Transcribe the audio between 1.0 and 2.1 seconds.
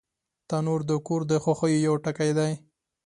کور د خوښیو یو